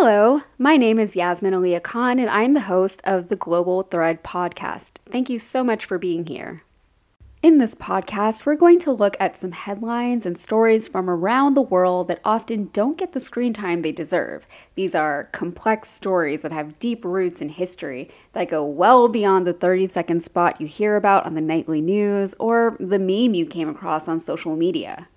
Hello, 0.00 0.42
my 0.58 0.76
name 0.76 1.00
is 1.00 1.16
Yasmin 1.16 1.54
Aliyah 1.54 1.82
Khan, 1.82 2.20
and 2.20 2.30
I'm 2.30 2.52
the 2.52 2.60
host 2.60 3.00
of 3.02 3.26
the 3.26 3.34
Global 3.34 3.82
Thread 3.82 4.22
podcast. 4.22 4.92
Thank 5.10 5.28
you 5.28 5.40
so 5.40 5.64
much 5.64 5.84
for 5.84 5.98
being 5.98 6.24
here. 6.24 6.62
In 7.42 7.58
this 7.58 7.74
podcast, 7.74 8.46
we're 8.46 8.54
going 8.54 8.78
to 8.78 8.92
look 8.92 9.16
at 9.18 9.36
some 9.36 9.50
headlines 9.50 10.24
and 10.24 10.38
stories 10.38 10.86
from 10.86 11.10
around 11.10 11.54
the 11.54 11.62
world 11.62 12.06
that 12.06 12.20
often 12.24 12.70
don't 12.72 12.96
get 12.96 13.10
the 13.10 13.18
screen 13.18 13.52
time 13.52 13.80
they 13.80 13.90
deserve. 13.90 14.46
These 14.76 14.94
are 14.94 15.30
complex 15.32 15.90
stories 15.90 16.42
that 16.42 16.52
have 16.52 16.78
deep 16.78 17.04
roots 17.04 17.42
in 17.42 17.48
history 17.48 18.08
that 18.34 18.50
go 18.50 18.64
well 18.64 19.08
beyond 19.08 19.48
the 19.48 19.52
30 19.52 19.88
second 19.88 20.22
spot 20.22 20.60
you 20.60 20.68
hear 20.68 20.94
about 20.94 21.26
on 21.26 21.34
the 21.34 21.40
nightly 21.40 21.80
news 21.80 22.36
or 22.38 22.76
the 22.78 23.00
meme 23.00 23.34
you 23.34 23.46
came 23.46 23.68
across 23.68 24.06
on 24.06 24.20
social 24.20 24.54
media. 24.54 25.08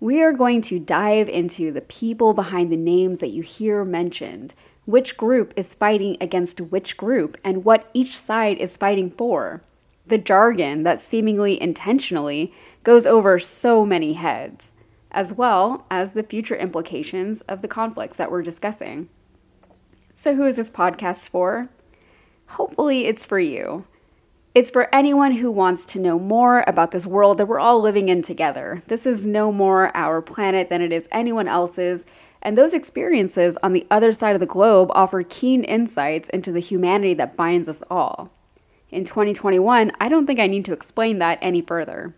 We 0.00 0.22
are 0.22 0.32
going 0.32 0.60
to 0.62 0.78
dive 0.78 1.28
into 1.28 1.72
the 1.72 1.80
people 1.80 2.32
behind 2.32 2.70
the 2.70 2.76
names 2.76 3.18
that 3.18 3.30
you 3.30 3.42
hear 3.42 3.84
mentioned, 3.84 4.54
which 4.84 5.16
group 5.16 5.52
is 5.56 5.74
fighting 5.74 6.16
against 6.20 6.60
which 6.60 6.96
group, 6.96 7.36
and 7.42 7.64
what 7.64 7.90
each 7.94 8.16
side 8.16 8.58
is 8.58 8.76
fighting 8.76 9.10
for 9.10 9.62
the 10.06 10.18
jargon 10.18 10.84
that 10.84 11.00
seemingly 11.00 11.60
intentionally 11.60 12.52
goes 12.82 13.06
over 13.06 13.38
so 13.38 13.84
many 13.84 14.14
heads, 14.14 14.72
as 15.10 15.34
well 15.34 15.84
as 15.90 16.12
the 16.12 16.22
future 16.22 16.56
implications 16.56 17.40
of 17.42 17.60
the 17.60 17.68
conflicts 17.68 18.18
that 18.18 18.30
we're 18.30 18.42
discussing. 18.42 19.08
So, 20.14 20.34
who 20.34 20.44
is 20.44 20.56
this 20.56 20.70
podcast 20.70 21.28
for? 21.28 21.68
Hopefully, 22.46 23.06
it's 23.06 23.24
for 23.24 23.38
you. 23.38 23.84
It's 24.58 24.72
for 24.72 24.92
anyone 24.92 25.30
who 25.30 25.52
wants 25.52 25.84
to 25.84 26.00
know 26.00 26.18
more 26.18 26.64
about 26.66 26.90
this 26.90 27.06
world 27.06 27.38
that 27.38 27.46
we're 27.46 27.60
all 27.60 27.80
living 27.80 28.08
in 28.08 28.22
together. 28.22 28.82
This 28.88 29.06
is 29.06 29.24
no 29.24 29.52
more 29.52 29.96
our 29.96 30.20
planet 30.20 30.68
than 30.68 30.82
it 30.82 30.90
is 30.90 31.08
anyone 31.12 31.46
else's, 31.46 32.04
and 32.42 32.58
those 32.58 32.74
experiences 32.74 33.56
on 33.62 33.72
the 33.72 33.86
other 33.88 34.10
side 34.10 34.34
of 34.34 34.40
the 34.40 34.46
globe 34.46 34.90
offer 34.96 35.22
keen 35.22 35.62
insights 35.62 36.28
into 36.30 36.50
the 36.50 36.58
humanity 36.58 37.14
that 37.14 37.36
binds 37.36 37.68
us 37.68 37.84
all. 37.88 38.32
In 38.90 39.04
2021, 39.04 39.92
I 40.00 40.08
don't 40.08 40.26
think 40.26 40.40
I 40.40 40.48
need 40.48 40.64
to 40.64 40.72
explain 40.72 41.20
that 41.20 41.38
any 41.40 41.62
further. 41.62 42.16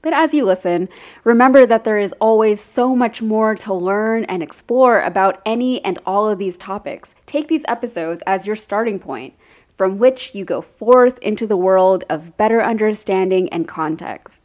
But 0.00 0.14
as 0.14 0.32
you 0.32 0.46
listen, 0.46 0.88
remember 1.22 1.66
that 1.66 1.84
there 1.84 1.98
is 1.98 2.14
always 2.14 2.62
so 2.62 2.96
much 2.96 3.20
more 3.20 3.54
to 3.56 3.74
learn 3.74 4.24
and 4.24 4.42
explore 4.42 5.02
about 5.02 5.42
any 5.44 5.84
and 5.84 5.98
all 6.06 6.30
of 6.30 6.38
these 6.38 6.56
topics. 6.56 7.14
Take 7.26 7.48
these 7.48 7.66
episodes 7.68 8.22
as 8.26 8.46
your 8.46 8.56
starting 8.56 8.98
point, 8.98 9.34
from 9.82 9.98
which 9.98 10.32
you 10.32 10.44
go 10.44 10.60
forth 10.60 11.18
into 11.18 11.44
the 11.44 11.56
world 11.56 12.04
of 12.08 12.36
better 12.36 12.62
understanding 12.62 13.48
and 13.48 13.66
context. 13.66 14.38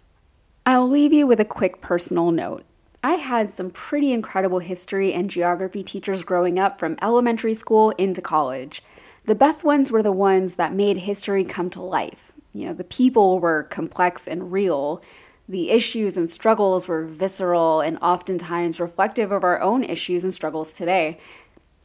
I'll 0.66 0.90
leave 0.90 1.14
you 1.14 1.28
with 1.28 1.40
a 1.40 1.46
quick 1.46 1.80
personal 1.80 2.32
note. 2.32 2.64
I 3.04 3.18
had 3.18 3.52
some 3.52 3.70
pretty 3.70 4.12
incredible 4.14 4.58
history 4.58 5.14
and 5.14 5.30
geography 5.30 5.84
teachers 5.84 6.24
growing 6.24 6.58
up 6.58 6.80
from 6.80 6.98
elementary 7.04 7.54
school 7.54 7.92
into 8.00 8.20
college. 8.20 8.82
The 9.26 9.36
best 9.36 9.64
ones 9.64 9.92
were 9.92 10.02
the 10.02 10.12
ones 10.12 10.56
that 10.56 10.74
made 10.74 10.98
history 10.98 11.44
come 11.44 11.70
to 11.70 11.84
life. 11.84 12.34
You 12.54 12.66
know, 12.66 12.74
the 12.74 12.84
people 12.84 13.40
were 13.40 13.68
complex 13.70 14.28
and 14.28 14.52
real. 14.52 15.04
The 15.48 15.70
issues 15.70 16.18
and 16.18 16.32
struggles 16.32 16.88
were 16.88 17.06
visceral 17.06 17.82
and 17.82 18.00
oftentimes 18.02 18.80
reflective 18.80 19.32
of 19.32 19.44
our 19.44 19.62
own 19.62 19.84
issues 19.84 20.24
and 20.24 20.34
struggles 20.34 20.74
today. 20.74 21.20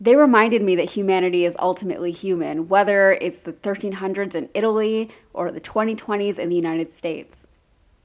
They 0.02 0.16
reminded 0.16 0.62
me 0.62 0.74
that 0.74 0.90
humanity 0.90 1.44
is 1.44 1.56
ultimately 1.60 2.10
human, 2.10 2.66
whether 2.66 3.12
it's 3.12 3.38
the 3.38 3.52
1300s 3.52 4.34
in 4.34 4.48
Italy 4.52 5.10
or 5.32 5.52
the 5.52 5.60
2020s 5.60 6.40
in 6.40 6.48
the 6.48 6.56
United 6.56 6.92
States. 6.92 7.46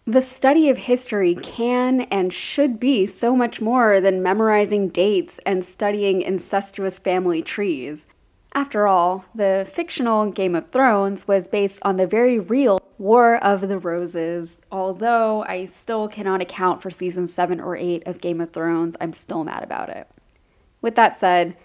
The 0.06 0.22
study 0.22 0.70
of 0.70 0.78
history 0.78 1.34
can 1.34 2.02
and 2.02 2.32
should 2.32 2.80
be 2.80 3.08
so 3.08 3.36
much 3.36 3.62
more 3.62 4.00
than 4.00 4.22
memorizing 4.22 4.90
dates 4.90 5.40
and 5.44 5.66
studying 5.66 6.22
incestuous 6.22 7.00
family 7.00 7.42
trees. 7.42 8.08
After 8.54 8.86
all, 8.86 9.26
the 9.34 9.68
fictional 9.68 10.30
Game 10.30 10.54
of 10.54 10.70
Thrones 10.70 11.28
was 11.28 11.48
based 11.48 11.80
on 11.82 11.96
the 11.96 12.06
very 12.06 12.38
real 12.38 12.80
War 13.00 13.38
of 13.38 13.68
the 13.68 13.80
Roses. 13.80 14.60
Although 14.72 15.46
I 15.48 15.66
still 15.66 16.08
cannot 16.08 16.42
account 16.42 16.84
for 16.84 16.92
season 16.92 17.26
7 17.26 17.60
or 17.60 17.76
8 17.76 18.06
of 18.06 18.22
Game 18.22 18.40
of 18.40 18.52
Thrones, 18.52 18.96
I'm 19.02 19.14
still 19.14 19.44
mad 19.44 19.64
about 19.64 19.90
it. 19.90 20.08
With 20.80 20.94
that 20.94 21.20
said, 21.20 21.58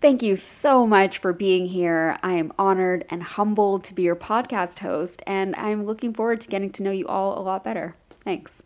thank 0.00 0.22
you 0.22 0.36
so 0.36 0.86
much 0.86 1.18
for 1.18 1.32
being 1.32 1.66
here. 1.66 2.18
I 2.22 2.34
am 2.34 2.52
honored 2.58 3.04
and 3.10 3.22
humbled 3.22 3.84
to 3.84 3.94
be 3.94 4.02
your 4.02 4.16
podcast 4.16 4.80
host, 4.80 5.22
and 5.26 5.54
I'm 5.56 5.84
looking 5.84 6.14
forward 6.14 6.40
to 6.42 6.48
getting 6.48 6.70
to 6.72 6.82
know 6.82 6.90
you 6.90 7.06
all 7.06 7.38
a 7.38 7.42
lot 7.42 7.64
better. 7.64 7.96
Thanks. 8.24 8.62